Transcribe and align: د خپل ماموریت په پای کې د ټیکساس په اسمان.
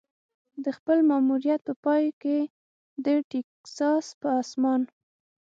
د 0.63 0.65
خپل 0.77 0.97
ماموریت 1.09 1.59
په 1.67 1.73
پای 1.85 2.05
کې 2.21 2.39
د 3.05 3.07
ټیکساس 3.29 4.05
په 4.21 4.27
اسمان. 4.41 4.81